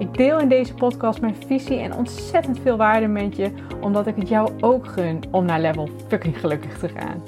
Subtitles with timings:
[0.00, 4.16] Ik deel in deze podcast mijn visie en ontzettend veel waarde met je, omdat ik
[4.16, 7.22] het jou ook gun om naar level fucking gelukkig te gaan.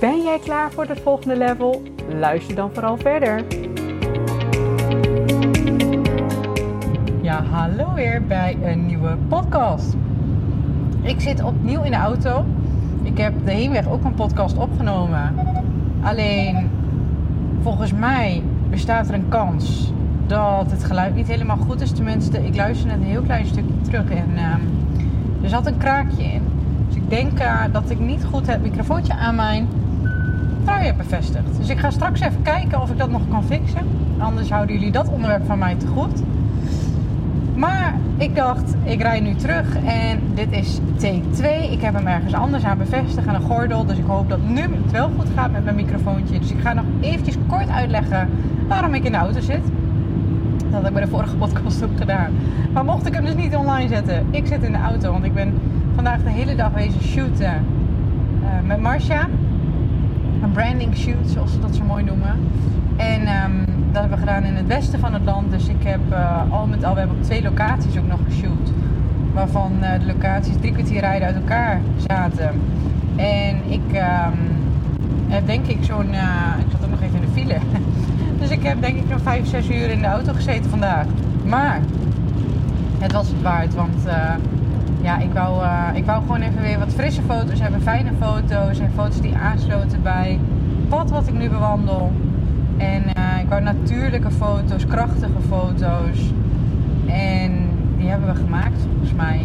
[0.00, 1.82] Ben jij klaar voor het volgende level?
[2.18, 3.44] Luister dan vooral verder.
[7.22, 9.94] Ja, hallo weer bij een nieuwe podcast.
[11.02, 12.44] Ik zit opnieuw in de auto.
[13.02, 15.34] Ik heb de heenweg ook een podcast opgenomen.
[16.02, 16.70] Alleen,
[17.62, 19.92] volgens mij bestaat er een kans
[20.28, 21.90] dat het geluid niet helemaal goed is.
[21.90, 26.22] Tenminste, ik luister net een heel klein stukje terug en uh, er zat een kraakje
[26.22, 26.42] in.
[26.86, 29.68] Dus ik denk uh, dat ik niet goed het microfoontje aan mijn
[30.64, 31.56] trui heb bevestigd.
[31.58, 33.86] Dus ik ga straks even kijken of ik dat nog kan fixen.
[34.18, 36.22] Anders houden jullie dat onderwerp van mij te goed.
[37.54, 41.72] Maar ik dacht, ik rij nu terug en dit is take 2.
[41.72, 43.86] Ik heb hem ergens anders aan bevestigd aan een gordel.
[43.86, 46.38] Dus ik hoop dat nu het wel goed gaat met mijn microfoontje.
[46.38, 48.28] Dus ik ga nog eventjes kort uitleggen
[48.68, 49.62] waarom ik in de auto zit.
[50.70, 52.32] Dat had ik bij de vorige podcast ook gedaan.
[52.72, 55.12] Maar mocht ik hem dus niet online zetten, ik zit in de auto.
[55.12, 55.54] Want ik ben
[55.94, 57.64] vandaag de hele dag wezen shooten
[58.42, 59.28] uh, met Marcia.
[60.42, 62.36] Een branding shoot, zoals ze dat zo mooi noemen.
[62.96, 65.50] En um, dat hebben we gedaan in het westen van het land.
[65.50, 68.72] Dus ik heb uh, al met al, we hebben op twee locaties ook nog geshoot.
[69.32, 72.50] Waarvan uh, de locaties drie kwartier rijden uit elkaar zaten.
[73.16, 74.38] En ik um,
[75.28, 76.08] heb denk ik zo'n,
[76.58, 77.58] ik zat ook nog even in de file.
[78.38, 81.06] Dus ik heb denk ik nog 5, 6 uur in de auto gezeten vandaag.
[81.44, 81.80] Maar
[82.98, 84.34] het was het waard, want uh,
[85.00, 88.78] ja, ik wou, uh, ik wou gewoon even weer wat frisse foto's hebben, fijne foto's
[88.78, 90.38] en foto's die aansloten bij
[90.78, 92.12] het pad wat ik nu bewandel.
[92.76, 96.32] En uh, ik wou natuurlijke foto's, krachtige foto's.
[97.06, 97.52] En
[97.96, 99.40] die hebben we gemaakt volgens mij.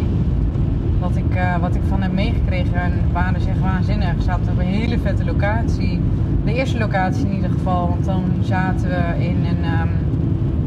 [0.98, 4.14] Wat ik, wat ik van heb meegekregen waren echt waanzinnig.
[4.14, 6.00] We zaten op een hele vette locatie
[6.44, 7.88] de eerste locatie in ieder geval.
[7.88, 9.90] Want dan zaten we in een um,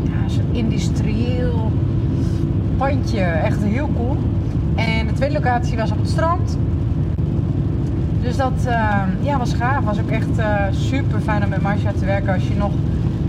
[0.04, 1.72] ja, soort industrieel
[2.78, 3.22] pandje.
[3.22, 4.18] Echt heel cool.
[4.76, 6.58] En de tweede locatie was op het strand.
[8.22, 9.84] Dus dat uh, ja, was gaaf.
[9.84, 12.34] Was ook echt uh, super fijn om met Marcia te werken.
[12.34, 12.72] Als je nog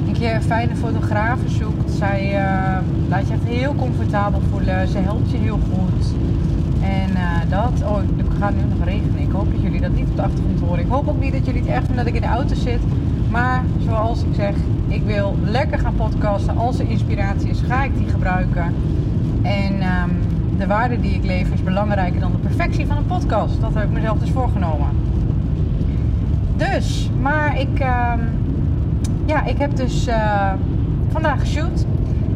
[0.07, 1.91] een keer fijne fotografen zoekt.
[1.91, 2.79] Zij uh,
[3.09, 4.89] laat je echt heel comfortabel voelen.
[4.89, 6.15] Ze helpt je heel goed.
[6.89, 9.19] En uh, dat, oh, het gaat nu nog regenen.
[9.21, 10.79] Ik hoop dat jullie dat niet op de achtergrond horen.
[10.79, 12.81] Ik hoop ook niet dat jullie het echt vinden dat ik in de auto zit.
[13.31, 14.55] Maar zoals ik zeg,
[14.89, 16.57] ik wil lekker gaan podcasten.
[16.57, 18.75] Als er inspiratie is, ga ik die gebruiken.
[19.43, 20.11] En um,
[20.59, 23.61] de waarde die ik lever is belangrijker dan de perfectie van een podcast.
[23.61, 24.89] Dat heb ik mezelf dus voorgenomen.
[26.57, 28.29] Dus, maar ik, um,
[29.27, 30.53] ja, ik heb dus uh,
[31.09, 31.85] vandaag geshoot.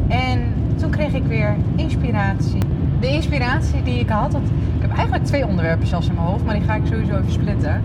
[0.07, 0.39] En
[0.75, 2.61] toen kreeg ik weer inspiratie
[3.03, 6.45] de inspiratie die ik had, want ik heb eigenlijk twee onderwerpen zelfs in mijn hoofd,
[6.45, 7.81] maar die ga ik sowieso even splitten.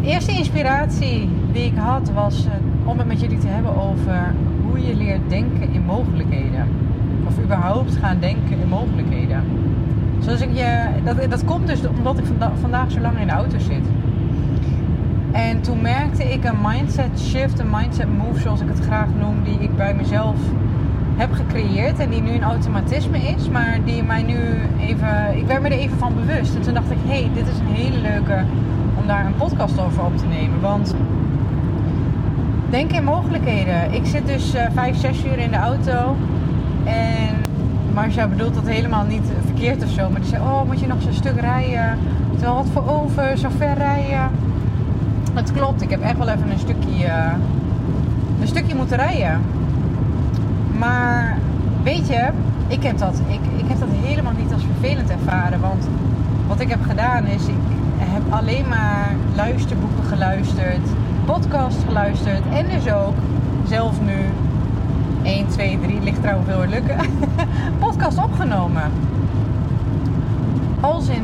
[0.00, 2.52] De eerste inspiratie die ik had was uh,
[2.88, 4.34] om het met jullie te hebben over
[4.66, 6.68] hoe je leert denken in mogelijkheden.
[7.26, 9.44] Of überhaupt gaan denken in mogelijkheden.
[10.18, 13.32] Zoals ik je, dat, dat komt dus omdat ik vanda vandaag zo lang in de
[13.32, 13.86] auto zit.
[15.32, 19.44] En toen merkte ik een mindset shift, een mindset move zoals ik het graag noem,
[19.44, 20.36] die ik bij mezelf
[21.22, 24.38] heb gecreëerd en die nu een automatisme is, maar die mij nu
[24.80, 25.36] even.
[25.36, 26.54] Ik werd me er even van bewust.
[26.54, 28.44] En toen dacht ik, hé, hey, dit is een hele leuke
[29.00, 30.60] om daar een podcast over op te nemen.
[30.60, 30.94] Want
[32.70, 33.92] denk in mogelijkheden.
[33.92, 36.16] Ik zit dus uh, vijf, zes uur in de auto.
[36.84, 37.34] En
[37.94, 40.10] Marcia bedoelt dat helemaal niet verkeerd of zo.
[40.10, 41.98] Maar die zei, oh, moet je nog zo'n stuk rijden?
[42.30, 44.30] Terwijl wat voor over, zo ver rijden.
[45.34, 47.32] Het klopt, ik heb echt wel even een stukje, uh,
[48.40, 49.40] een stukje moeten rijden.
[50.82, 51.38] Maar
[51.82, 52.28] weet je,
[52.66, 55.60] ik heb, dat, ik, ik heb dat helemaal niet als vervelend ervaren.
[55.60, 55.88] Want
[56.48, 57.54] wat ik heb gedaan is, ik
[57.98, 60.88] heb alleen maar luisterboeken geluisterd,
[61.24, 63.14] podcast geluisterd en dus ook
[63.68, 64.18] zelf nu
[65.22, 66.98] 1, 2, 3, ligt hoeveel er lukken,
[67.84, 68.82] podcast opgenomen.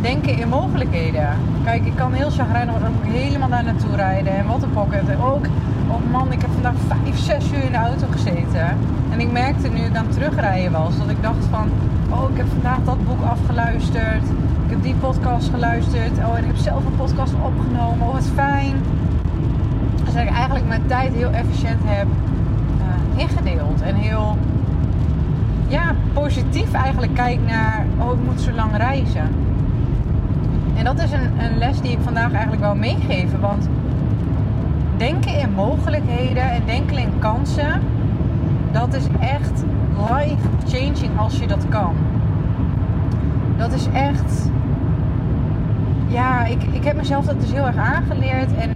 [0.00, 1.28] Denken in mogelijkheden.
[1.64, 4.36] Kijk, ik kan heel chagrijnig worden, helemaal daar naartoe rijden.
[4.36, 5.08] En wat een pocket.
[5.08, 5.46] En ook,
[5.88, 6.74] oh man, ik heb vandaag
[7.04, 8.78] 5, 6 uur in de auto gezeten.
[9.10, 11.68] En ik merkte nu ik aan terugrijden was, dat ik dacht van...
[12.10, 14.22] Oh, ik heb vandaag dat boek afgeluisterd.
[14.64, 16.18] Ik heb die podcast geluisterd.
[16.18, 18.06] Oh, en ik heb zelf een podcast opgenomen.
[18.06, 18.74] Oh, wat fijn.
[20.04, 23.80] Dus dat ik eigenlijk mijn tijd heel efficiënt heb uh, ingedeeld.
[23.82, 24.36] En heel
[25.68, 27.86] ja, positief eigenlijk kijk naar...
[27.98, 29.28] Oh, ik moet zo lang reizen.
[30.78, 33.40] En dat is een, een les die ik vandaag eigenlijk wil meegeven.
[33.40, 33.68] Want
[34.96, 37.80] denken in mogelijkheden en denken in kansen,
[38.72, 39.64] dat is echt
[40.10, 41.94] life changing als je dat kan.
[43.56, 44.50] Dat is echt.
[46.06, 48.56] Ja, ik, ik heb mezelf dat dus heel erg aangeleerd.
[48.56, 48.72] En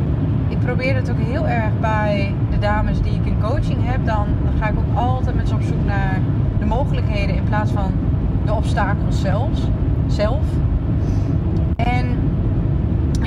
[0.49, 4.07] ik probeer het ook heel erg bij de dames die ik in coaching heb.
[4.07, 6.21] Dan, dan ga ik ook altijd met ze op zoek naar
[6.59, 7.93] de mogelijkheden in plaats van
[8.45, 9.61] de obstakels zelfs,
[10.07, 10.45] zelf.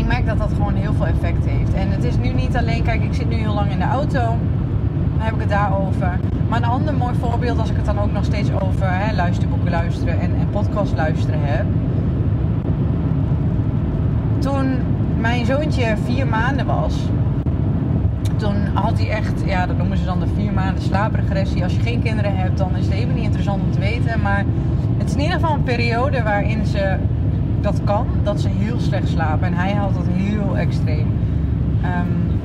[0.05, 1.73] Ik merk dat dat gewoon heel veel effect heeft.
[1.73, 4.19] En het is nu niet alleen, kijk, ik zit nu heel lang in de auto.
[4.19, 6.19] Dan heb ik het daarover.
[6.49, 9.69] Maar een ander mooi voorbeeld, als ik het dan ook nog steeds over hè, luisterboeken
[9.69, 11.65] luisteren en, en podcast luisteren heb.
[14.39, 14.77] Toen
[15.19, 16.95] mijn zoontje vier maanden was,
[18.35, 21.63] toen had hij echt, ja, dat noemen ze dan de vier maanden slaapregressie.
[21.63, 24.21] Als je geen kinderen hebt, dan is het even niet interessant om te weten.
[24.21, 24.45] Maar
[24.97, 26.97] het is in ieder geval een periode waarin ze
[27.65, 29.47] dat kan, dat ze heel slecht slapen.
[29.47, 31.07] En hij had dat heel extreem.
[31.83, 32.39] Um,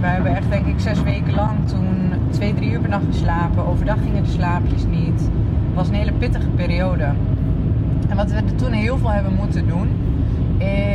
[0.00, 3.66] wij hebben echt, denk ik, zes weken lang toen twee, drie uur per nacht geslapen.
[3.66, 5.20] Overdag gingen de slaapjes niet.
[5.20, 7.08] Het was een hele pittige periode.
[8.08, 9.88] En wat we toen heel veel hebben moeten doen,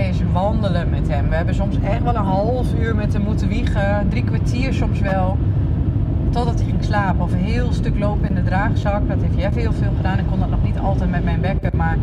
[0.10, 1.30] is wandelen met hem.
[1.30, 4.06] We hebben soms echt wel een half uur met hem moeten wiegen.
[4.10, 5.38] Drie kwartier soms wel.
[6.30, 7.24] Totdat hij ging slapen.
[7.24, 9.08] Of een heel stuk lopen in de draagzak.
[9.08, 10.20] Dat heeft Jeff heel veel gedaan.
[10.20, 11.72] Ik kon dat nog niet altijd met mijn bekken.
[11.74, 11.98] Maar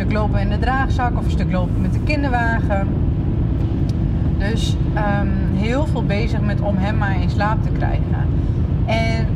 [0.00, 1.18] stuk lopen in de draagzak.
[1.18, 2.88] Of een stuk lopen met de kinderwagen.
[4.38, 8.26] Dus um, heel veel bezig met om hem maar in slaap te krijgen.
[8.86, 9.26] En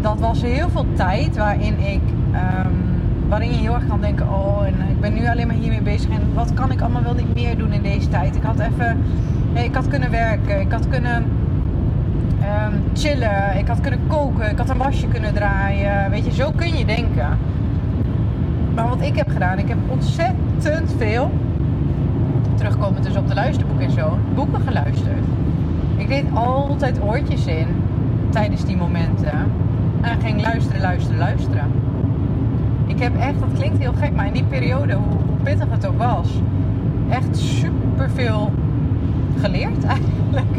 [0.00, 2.00] dat was heel veel tijd waarin ik...
[2.32, 2.80] Um,
[3.28, 6.10] waarin je heel erg kan denken, oh, en ik ben nu alleen maar hiermee bezig.
[6.10, 8.36] En wat kan ik allemaal wel niet meer doen in deze tijd?
[8.36, 8.98] Ik had even,
[9.52, 11.24] ik had kunnen werken, ik had kunnen
[12.40, 16.10] um, chillen, ik had kunnen koken, ik had een wasje kunnen draaien.
[16.10, 17.38] Weet je, zo kun je denken.
[18.74, 21.30] Maar wat ik heb gedaan, ik heb ontzettend veel,
[22.54, 25.24] terugkomend dus op de luisterboek en zo, boeken geluisterd.
[25.96, 27.66] Ik deed altijd oortjes in
[28.30, 29.32] tijdens die momenten.
[30.00, 31.82] En ging luisteren, luisteren, luisteren
[32.86, 35.98] ik heb echt, dat klinkt heel gek, maar in die periode, hoe, pittig het ook
[35.98, 36.28] was,
[37.08, 38.52] echt super veel
[39.40, 40.56] geleerd eigenlijk.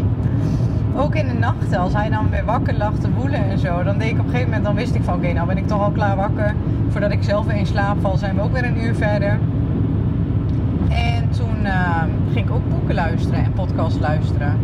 [0.96, 3.98] Ook in de nachten, als hij dan weer wakker lag te woelen en zo, dan
[3.98, 5.82] deed ik op een gegeven moment, dan wist ik van oké, nou ben ik toch
[5.82, 6.56] al klaar wakker.
[6.90, 9.40] Voordat ik zelf weer in slaap val, zijn we ook weer een uur verder.
[10.90, 14.58] En toen uh, ging ik ook boeken luisteren en podcast luisteren.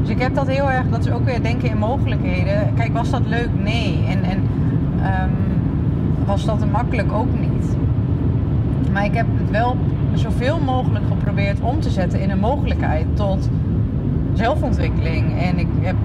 [0.00, 2.74] Dus ik heb dat heel erg, dat is ook weer denken in mogelijkheden.
[2.74, 3.48] Kijk, was dat leuk?
[3.62, 4.04] Nee.
[4.08, 5.30] En, en um,
[6.26, 7.76] was dat makkelijk ook niet.
[8.92, 9.76] Maar ik heb het wel
[10.14, 13.48] zoveel mogelijk geprobeerd om te zetten in een mogelijkheid tot
[14.34, 15.40] zelfontwikkeling.
[15.40, 15.96] En ik heb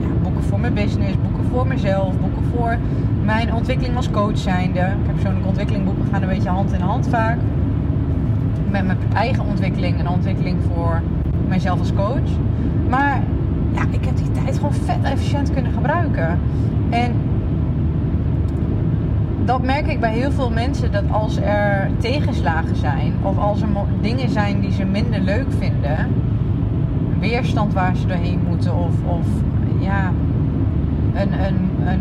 [0.00, 2.76] ja, boeken voor mijn business, boeken voor mezelf, boeken voor
[3.24, 4.78] mijn ontwikkeling als coach zijnde.
[4.78, 7.38] Ik heb persoonlijke ontwikkeling boeken gaan een beetje hand in hand vaak.
[8.70, 11.02] Met mijn eigen ontwikkeling en ontwikkeling voor
[11.48, 12.30] mijzelf als coach.
[12.88, 13.22] Maar
[13.72, 16.38] ja, ik heb die tijd gewoon vet efficiënt kunnen gebruiken.
[16.90, 17.12] En
[19.44, 23.68] dat merk ik bij heel veel mensen dat als er tegenslagen zijn of als er
[24.00, 26.06] dingen zijn die ze minder leuk vinden,
[27.20, 29.26] weerstand waar ze doorheen moeten of, of
[29.78, 30.12] ja,
[31.14, 32.00] een, een, een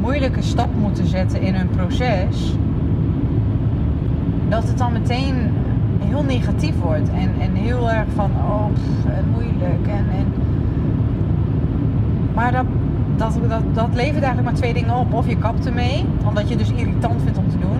[0.00, 2.56] moeilijke stap moeten zetten in hun proces,
[4.48, 5.34] dat het dan meteen
[6.04, 8.66] heel negatief wordt en, en heel erg van oh,
[9.32, 10.26] moeilijk en, en
[12.34, 12.66] maar dat,
[13.16, 15.12] dat, dat, dat levert eigenlijk maar twee dingen op.
[15.12, 17.78] Of je kapt ermee, omdat je dus irritant vindt om te doen.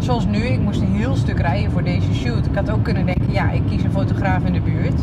[0.00, 2.46] Zoals nu, ik moest een heel stuk rijden voor deze shoot.
[2.46, 5.00] Ik had ook kunnen denken, ja, ik kies een fotograaf in de buurt.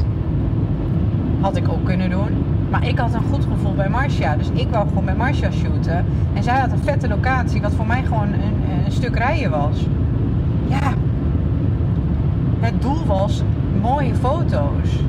[1.39, 2.45] Had ik ook kunnen doen.
[2.69, 4.35] Maar ik had een goed gevoel bij Marcia.
[4.35, 6.05] Dus ik wou gewoon bij Marcia shooten.
[6.33, 9.85] En zij had een vette locatie, wat voor mij gewoon een, een stuk rijden was.
[10.67, 10.93] Ja,
[12.59, 13.43] het doel was
[13.81, 14.99] mooie foto's.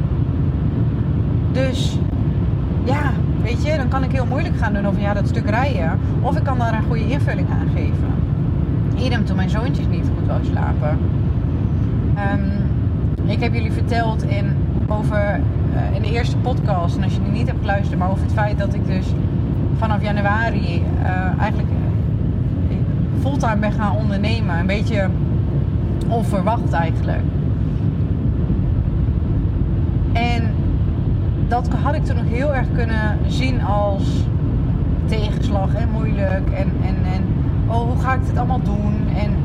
[1.52, 1.98] Dus
[2.84, 5.98] ja, weet je, dan kan ik heel moeilijk gaan doen over ja, dat stuk rijden.
[6.20, 8.17] Of ik kan daar een goede invulling aan geven.
[9.04, 10.98] Idem toen mijn zoontjes niet goed wou slapen.
[12.32, 15.40] Um, ik heb jullie verteld in, over,
[15.74, 18.32] uh, in de eerste podcast, en als je die niet hebt geluisterd, maar over het
[18.32, 19.06] feit dat ik dus
[19.76, 21.68] vanaf januari uh, eigenlijk
[22.70, 22.76] uh,
[23.20, 24.58] fulltime ben gaan ondernemen.
[24.58, 25.08] Een beetje
[26.08, 27.22] onverwacht eigenlijk.
[30.12, 30.42] En
[31.48, 34.24] dat had ik toen nog heel erg kunnen zien als
[35.06, 36.50] tegenslag en moeilijk.
[36.50, 37.22] En, en, en
[37.68, 39.08] oh, hoe ga ik dit allemaal doen?
[39.16, 39.36] En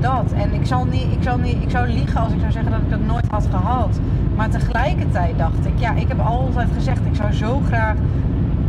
[0.00, 0.32] dat.
[0.32, 2.80] En ik zou, niet, ik, zou niet, ik zou liegen als ik zou zeggen dat
[2.80, 4.00] ik dat nooit had gehad.
[4.36, 7.94] Maar tegelijkertijd dacht ik, ja, ik heb altijd gezegd, ik zou zo graag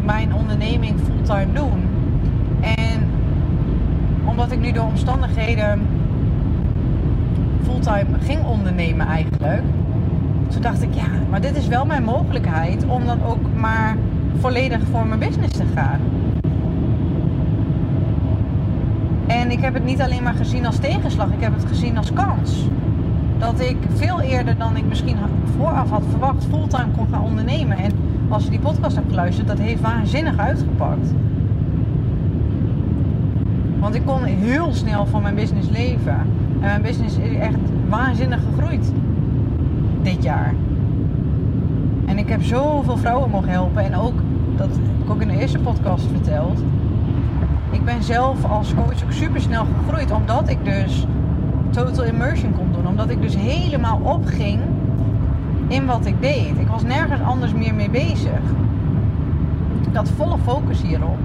[0.05, 1.88] mijn onderneming fulltime doen.
[2.62, 3.10] En
[4.25, 5.82] omdat ik nu door omstandigheden
[7.63, 9.62] fulltime ging ondernemen eigenlijk.
[10.48, 13.98] Toen dacht ik, ja, maar dit is wel mijn mogelijkheid om dan ook maar
[14.39, 16.00] volledig voor mijn business te gaan.
[19.27, 22.13] En ik heb het niet alleen maar gezien als tegenslag, ik heb het gezien als
[22.13, 22.68] kans.
[23.38, 25.18] Dat ik veel eerder dan ik misschien
[25.58, 27.77] vooraf had verwacht fulltime kon gaan ondernemen.
[27.77, 27.92] En
[28.30, 31.13] als je die podcast hebt geluisterd, dat heeft waanzinnig uitgepakt.
[33.80, 36.18] Want ik kon heel snel van mijn business leven.
[36.60, 38.92] En mijn business is echt waanzinnig gegroeid
[40.01, 40.53] dit jaar.
[42.06, 43.84] En ik heb zoveel vrouwen mogen helpen.
[43.84, 44.13] En ook,
[44.56, 46.63] dat heb ik ook in de eerste podcast verteld.
[47.74, 50.12] Ik ben zelf als coach ook super snel gegroeid.
[50.12, 51.06] Omdat ik dus
[51.70, 52.88] total immersion kon doen.
[52.88, 54.60] Omdat ik dus helemaal opging
[55.68, 56.58] in wat ik deed.
[56.60, 58.42] Ik was nergens anders meer mee bezig.
[59.89, 61.18] Ik had volle focus hierop.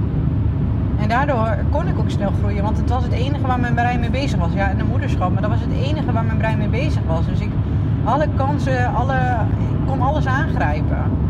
[1.01, 4.01] En daardoor kon ik ook snel groeien, want het was het enige waar mijn brein
[4.01, 4.53] mee bezig was.
[4.53, 7.27] Ja, en de moederschap, maar dat was het enige waar mijn brein mee bezig was.
[7.27, 7.51] Dus ik,
[8.05, 9.19] alle kansen, alle,
[9.59, 11.28] ik kon alles aangrijpen.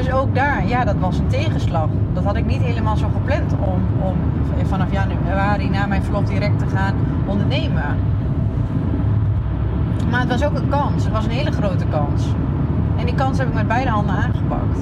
[0.00, 1.88] Dus ook daar, ja, dat was een tegenslag.
[2.12, 4.16] Dat had ik niet helemaal zo gepland om, om
[4.66, 6.94] vanaf januari na mijn verlof direct te gaan
[7.26, 7.84] ondernemen.
[10.10, 11.04] Maar het was ook een kans.
[11.04, 12.26] Het was een hele grote kans.
[12.96, 14.78] En die kans heb ik met beide handen aangepakt.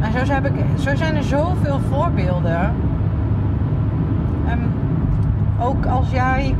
[0.00, 2.74] En zo, heb ik, zo zijn er zoveel voorbeelden.
[4.50, 4.72] Um,
[5.60, 6.56] ook als jij,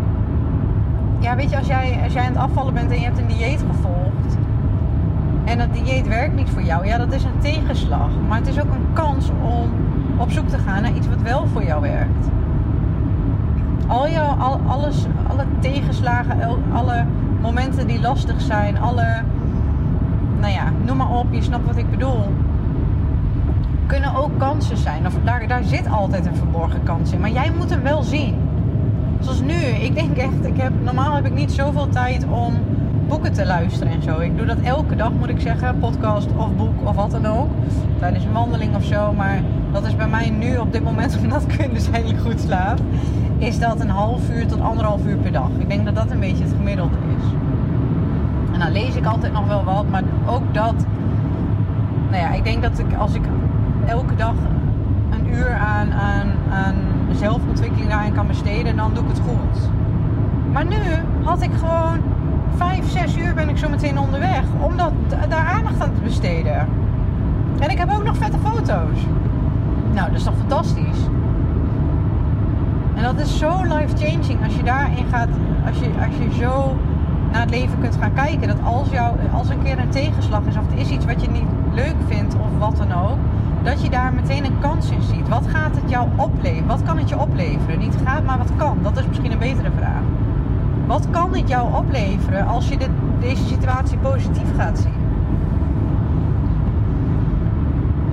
[1.19, 3.27] ja, weet je, als jij, als jij aan het afvallen bent en je hebt een
[3.27, 4.39] dieet gevolgd.
[5.50, 6.87] En dat dieet werkt niet voor jou.
[6.87, 8.11] Ja, dat is een tegenslag.
[8.28, 9.71] Maar het is ook een kans om
[10.16, 12.26] op zoek te gaan naar iets wat wel voor jou werkt.
[13.87, 17.04] Al jouw, al, alles, alle tegenslagen, alle
[17.40, 19.23] momenten die lastig zijn, alle,
[20.40, 22.25] nou ja, noem maar op, je snapt wat ik bedoel
[23.87, 25.07] kunnen ook kansen zijn.
[25.07, 27.21] Of daar, daar zit altijd een verborgen kans in.
[27.21, 28.35] Maar jij moet hem wel zien.
[29.21, 29.54] Zoals nu.
[29.54, 32.54] Ik denk echt, ik heb, normaal heb ik niet zoveel tijd om
[33.11, 34.19] boeken te luisteren en zo.
[34.19, 35.79] Ik doe dat elke dag, moet ik zeggen.
[35.79, 37.49] Podcast of boek of wat dan ook.
[37.99, 39.12] Tijdens een wandeling of zo.
[39.12, 42.79] Maar dat is bij mij nu op dit moment, omdat ik dus niet goed slaap.
[43.38, 45.49] Is dat een half uur tot anderhalf uur per dag.
[45.59, 47.25] Ik denk dat dat een beetje het gemiddelde is.
[48.52, 49.88] En dan lees ik altijd nog wel wat.
[49.90, 50.75] Maar ook dat...
[52.11, 53.23] Nou ja, ik denk dat ik als ik
[53.87, 54.35] elke dag
[55.11, 56.75] een uur aan, aan, aan
[57.12, 59.71] zelfontwikkeling daarin kan besteden, dan doe ik het goed.
[60.52, 60.79] Maar nu
[61.23, 61.99] had ik gewoon
[62.57, 64.92] vijf, zes uur ben ik zo meteen onderweg om dat,
[65.28, 66.69] daar aandacht aan te besteden.
[67.59, 68.99] En ik heb ook nog vette foto's.
[69.92, 70.99] Nou, dat is toch fantastisch.
[72.95, 75.28] En dat is zo life-changing als je daarin gaat,
[75.66, 76.76] als je, als je zo
[77.33, 78.49] naar het leven kunt gaan kijken.
[78.49, 81.30] Dat als, jou, als een keer een tegenslag is of het is iets wat je
[81.30, 83.19] niet leuk vindt of wat dan ook
[83.62, 85.28] dat je daar meteen een kans in ziet.
[85.28, 86.66] Wat gaat het jou opleveren?
[86.66, 87.78] Wat kan het je opleveren?
[87.78, 88.78] Niet gaat, maar wat kan?
[88.83, 90.02] Dat is misschien een betere vraag.
[90.90, 92.76] Wat kan het jou opleveren als je
[93.20, 94.92] deze situatie positief gaat zien?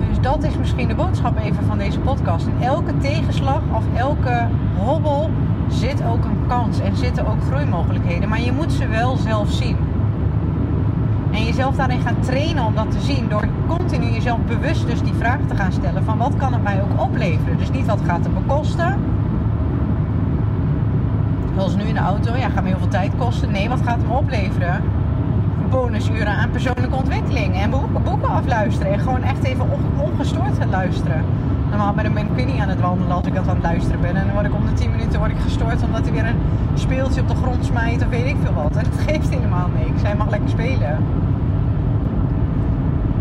[0.08, 2.46] Dus dat is misschien de boodschap even van deze podcast.
[2.46, 5.30] In elke tegenslag of elke hobbel
[5.68, 8.28] zit ook een kans en zitten ook groeimogelijkheden.
[8.28, 9.76] Maar je moet ze wel zelf zien.
[11.30, 13.28] En jezelf daarin gaan trainen om dat te zien.
[13.28, 16.82] Door continu jezelf bewust dus die vraag te gaan stellen van wat kan het mij
[16.82, 17.58] ook opleveren.
[17.58, 18.98] Dus niet wat gaat het bekosten.
[21.58, 22.36] Zoals nu in de auto.
[22.36, 23.50] Ja, gaat me heel veel tijd kosten.
[23.50, 24.82] Nee, wat gaat het me opleveren?
[25.70, 27.60] Bonusuren aan persoonlijke ontwikkeling.
[27.60, 28.92] En boeken, boeken afluisteren.
[28.92, 31.24] En gewoon echt even ongestoord gaan luisteren.
[31.68, 34.16] Normaal ben ik niet aan het wandelen als ik dat aan het luisteren ben.
[34.16, 36.38] En dan word ik om de 10 minuten word ik gestoord omdat hij weer een
[36.74, 38.76] speeltje op de grond smijt of weet ik veel wat.
[38.76, 40.02] En dat geeft helemaal niks.
[40.02, 40.98] Hij mag lekker spelen.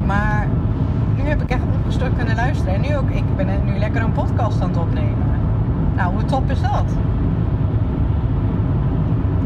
[0.06, 0.48] Maar
[1.16, 2.74] nu heb ik echt ongestoord kunnen luisteren.
[2.74, 5.26] En nu ook, ik ben nu lekker een podcast aan het opnemen.
[5.96, 6.86] Nou, hoe top is dat?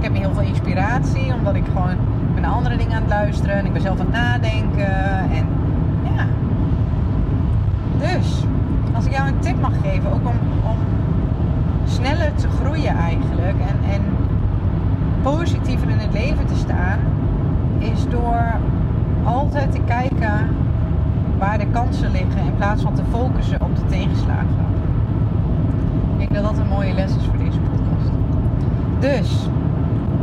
[0.01, 1.95] Ik heb heel veel inspiratie, omdat ik gewoon
[2.33, 3.55] ben naar andere dingen aan het luisteren.
[3.55, 4.95] En ik ben zelf aan het nadenken.
[5.31, 5.45] En
[6.15, 6.25] ja.
[7.97, 8.43] Dus,
[8.93, 10.77] als ik jou een tip mag geven, ook om, om
[11.85, 13.55] sneller te groeien eigenlijk.
[13.59, 14.01] En, en
[15.21, 16.99] positiever in het leven te staan.
[17.77, 18.55] Is door
[19.23, 20.55] altijd te kijken
[21.37, 24.65] waar de kansen liggen in plaats van te focussen op de tegenslagen.
[26.17, 28.11] Ik denk dat dat een mooie les is voor deze podcast.
[28.99, 29.49] Dus,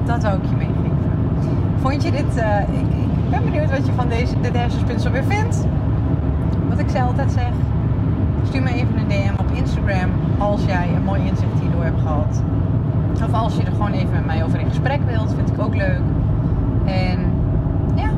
[0.08, 0.96] dat zou ik je meegeven.
[1.80, 2.88] Vond Uh, ik,
[3.24, 5.66] ik, ben benieuwd wat je van deze, dit hersenspinsel weer vindt.
[6.68, 7.50] Wat ik zei altijd zeg.
[8.46, 12.42] Stuur me even een DM op Instagram als jij een mooi inzicht hierdoor hebt gehad.
[13.24, 15.74] Of als je er gewoon even met mij over in gesprek wilt, vind ik ook
[15.74, 16.00] leuk.
[16.84, 17.18] En
[17.94, 18.10] ja,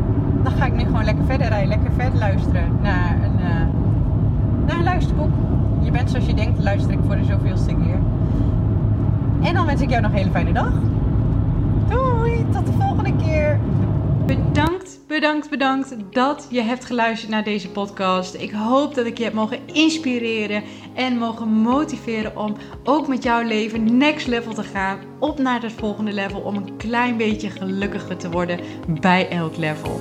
[0.43, 3.67] dan ga ik nu gewoon lekker verder rijden, lekker verder luisteren naar een, uh,
[4.67, 5.33] naar een luisterboek.
[5.81, 7.99] Je bent zoals je denkt, luister ik voor de zoveelste keer.
[9.41, 10.73] En dan wens ik jou nog een hele fijne dag.
[11.91, 13.61] Doei, tot de volgende keer.
[14.27, 18.35] Bedankt, bedankt, bedankt dat je hebt geluisterd naar deze podcast.
[18.35, 20.63] Ik hoop dat ik je heb mogen inspireren
[20.95, 24.99] en mogen motiveren om ook met jouw leven next level te gaan.
[25.19, 28.61] Op naar het volgende level om een klein beetje gelukkiger te worden
[29.01, 30.01] bij elk level.